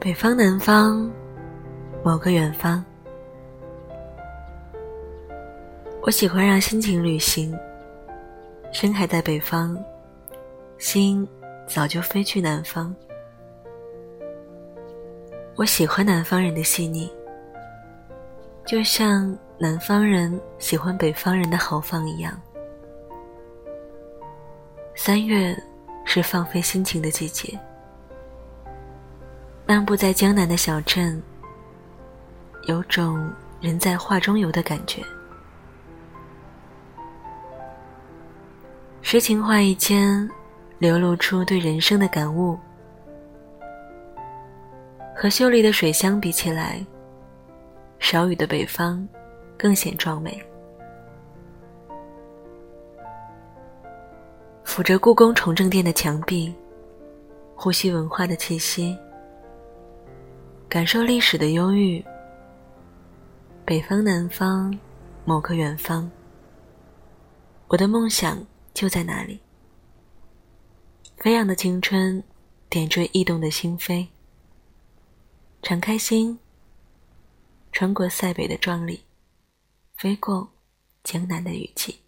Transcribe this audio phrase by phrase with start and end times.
[0.00, 1.12] 北方，南方，
[2.02, 2.82] 某个远方。
[6.00, 7.54] 我喜欢让心情旅行，
[8.72, 9.76] 身还在北方，
[10.78, 11.28] 心
[11.66, 12.96] 早就飞去南方。
[15.54, 17.12] 我喜欢南方人的细腻，
[18.64, 22.32] 就像南方人喜欢北方人的豪放一样。
[24.94, 25.54] 三月
[26.06, 27.60] 是放飞心情的季节。
[29.70, 31.22] 漫步在江南的小镇，
[32.66, 35.00] 有种人在画中游的感觉。
[39.00, 40.28] 诗情画意间，
[40.80, 42.58] 流露出对人生的感悟。
[45.14, 46.84] 和秀丽的水相比起来，
[48.00, 49.08] 少雨的北方
[49.56, 50.42] 更显壮美。
[54.64, 56.52] 抚着故宫崇政殿的墙壁，
[57.54, 58.98] 呼吸文化的气息。
[60.70, 62.00] 感受历史的忧郁，
[63.64, 64.78] 北方、南方，
[65.24, 66.08] 某个远方。
[67.66, 69.40] 我的梦想就在那里。
[71.16, 72.22] 飞扬的青春，
[72.68, 74.06] 点缀异动的心扉。
[75.60, 76.38] 敞开心，
[77.72, 79.02] 穿过塞北的壮丽，
[79.96, 80.52] 飞过
[81.02, 81.98] 江南的雨季。